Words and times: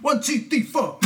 One, 0.00 0.22
two, 0.22 0.38
three, 0.38 0.62
four. 0.62 0.96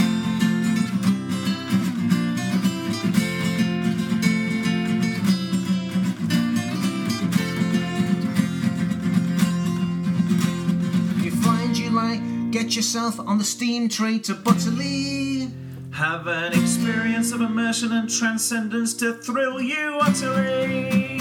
You 11.22 11.30
find 11.30 11.76
you 11.76 11.90
like, 11.90 12.20
get 12.50 12.76
yourself 12.76 13.18
on 13.18 13.38
the 13.38 13.44
steam 13.44 13.88
train 13.88 14.20
to 14.22 14.34
Butterley. 14.34 15.50
Have 15.92 16.26
an 16.26 16.52
experience 16.52 17.32
of 17.32 17.40
immersion 17.40 17.92
and 17.92 18.10
transcendence 18.10 18.92
to 18.94 19.14
thrill 19.14 19.60
you 19.60 19.98
utterly. 20.02 21.18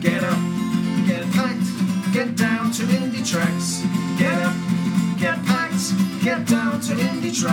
Get 0.00 0.22
up, 0.22 0.38
get 1.06 1.24
packed, 1.32 2.12
get 2.12 2.36
down 2.36 2.70
to 2.72 2.82
indie 2.82 3.26
tracks. 3.26 4.01
Get 7.42 7.50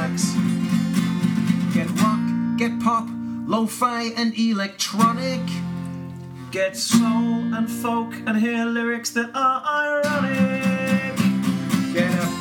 rock, 2.00 2.20
get 2.58 2.80
pop, 2.80 3.08
lo-fi 3.48 4.12
and 4.16 4.38
electronic. 4.38 5.42
Get 6.52 6.78
soul 6.78 7.56
and 7.56 7.68
folk 7.68 8.14
and 8.28 8.38
hear 8.38 8.66
lyrics 8.66 9.10
that 9.12 9.32
are 9.34 9.64
ironic. 9.66 11.18
Get 11.92 12.14
up, 12.20 12.32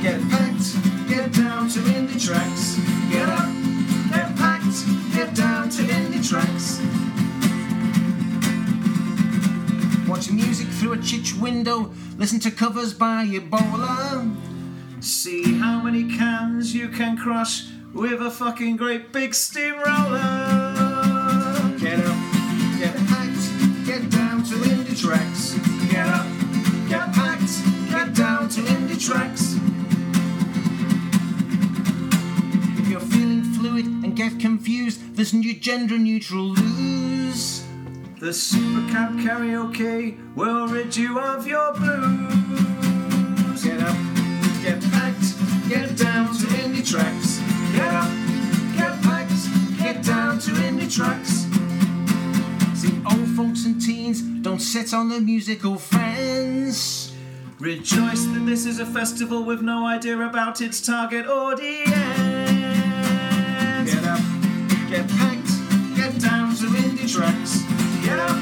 get 0.00 0.22
packed, 0.30 0.78
get 1.06 1.34
down 1.34 1.68
to 1.68 1.80
indie 1.80 2.18
tracks. 2.18 2.78
Get 3.10 3.28
up, 3.28 3.52
get 4.10 4.34
packed, 4.38 4.86
get 5.14 5.34
down 5.34 5.68
to 5.68 5.82
indie 5.82 6.26
tracks. 6.26 6.80
Watch 10.08 10.30
music 10.30 10.68
through 10.68 10.94
a 10.94 10.98
chitch 11.02 11.34
window, 11.34 11.92
listen 12.16 12.40
to 12.40 12.50
covers 12.50 12.94
by 12.94 13.26
Ebola. 13.26 14.45
See 15.06 15.56
how 15.58 15.80
many 15.80 16.02
cans 16.16 16.74
you 16.74 16.88
can 16.88 17.16
crush 17.16 17.68
with 17.94 18.20
a 18.20 18.28
fucking 18.28 18.76
great 18.76 19.12
big 19.12 19.34
steamroller. 19.34 20.18
Get 21.78 22.00
up, 22.00 22.16
get 22.76 22.96
packed, 23.06 23.86
get 23.86 24.10
down 24.10 24.42
to 24.42 24.56
indie 24.56 25.00
tracks. 25.00 25.54
Get 25.92 26.08
up, 26.08 26.26
get 26.88 27.12
packed, 27.14 27.52
get 27.88 28.14
down 28.16 28.48
to 28.48 28.60
indie 28.62 29.00
tracks. 29.00 29.54
If 32.80 32.88
you're 32.88 32.98
feeling 32.98 33.44
fluid 33.54 33.84
and 33.86 34.16
get 34.16 34.40
confused, 34.40 35.14
there's 35.14 35.32
new 35.32 35.54
gender 35.54 35.98
neutral 35.98 36.46
loos. 36.46 37.64
The 38.18 38.30
Supercamp 38.30 39.22
karaoke 39.22 40.34
will 40.34 40.66
rid 40.66 40.96
you 40.96 41.20
of 41.20 41.46
your 41.46 41.74
blues. 41.74 42.75
Down 50.86 50.90
to 50.90 50.96
tracks. 50.96 51.46
See, 52.80 52.92
old 53.10 53.28
folks 53.36 53.64
and 53.64 53.80
teens 53.80 54.22
don't 54.42 54.60
sit 54.60 54.94
on 54.94 55.08
the 55.08 55.20
musical 55.20 55.76
fence. 55.76 57.12
Rejoice 57.58 58.24
that 58.26 58.44
this 58.44 58.66
is 58.66 58.80
a 58.80 58.86
festival 58.86 59.44
with 59.44 59.62
no 59.62 59.86
idea 59.86 60.18
about 60.18 60.60
its 60.60 60.84
target 60.84 61.26
audience. 61.26 61.90
Get 63.90 64.04
up, 64.04 64.20
get 64.88 65.08
packed, 65.08 65.96
get 65.96 66.20
down 66.20 66.54
to 66.56 66.66
indie 66.66 67.12
tracks. 67.12 67.62
Get 68.04 68.18
up, 68.18 68.38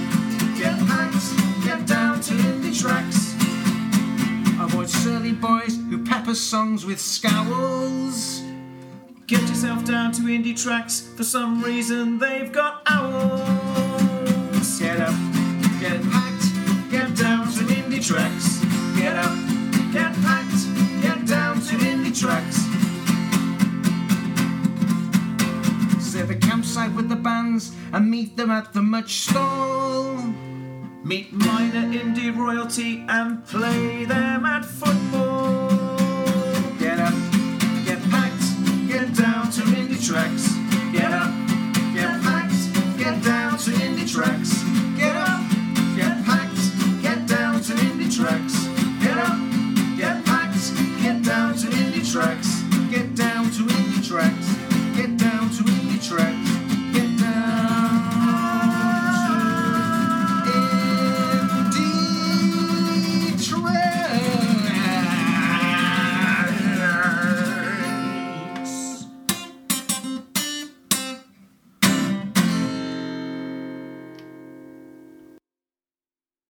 get 0.59 0.79
packed, 0.89 1.65
get 1.65 1.87
down 1.87 2.21
to 2.21 2.35
indie 2.35 2.79
tracks. 2.79 3.35
Avoid 4.61 4.89
surly 4.89 5.33
boys 5.33 5.77
who 5.89 6.05
pepper 6.05 6.35
songs 6.35 6.85
with 6.85 7.01
scowls. 7.01 8.43
Get 9.27 9.41
yourself 9.49 9.87
down 9.87 10.13
to 10.13 10.23
indie 10.23 10.55
tracks. 10.55 11.01
For 11.01 11.25
some 11.25 11.63
reason, 11.63 12.19
they've 12.19 12.53
got 12.53 12.83
owls. 12.87 14.79
Get 14.79 15.01
up, 15.01 15.15
get 15.81 16.03
packed, 16.13 16.91
get 16.91 17.17
down 17.17 17.47
to 17.53 17.65
indie 17.73 18.07
tracks. 18.07 18.61
Get 18.95 19.17
up, 19.17 19.35
get 19.95 20.13
packed, 20.21 20.67
get 21.01 21.27
down 21.27 21.59
to 21.63 21.75
indie 21.77 22.13
tracks. 22.13 22.57
Set 26.05 26.29
the 26.29 26.37
campsite 26.37 26.93
with 26.93 27.09
the 27.09 27.17
bands 27.17 27.73
and 27.95 28.11
meet 28.11 28.37
them 28.37 28.51
at 28.51 28.75
the 28.75 28.83
much 28.83 29.23
stall. 29.23 30.17
Meet 31.03 31.33
minor 31.33 31.89
indie 31.99 32.37
royalty 32.37 33.07
and 33.09 33.43
play 33.47 34.05
them 34.05 34.45
at 34.45 34.67
football. 34.67 35.34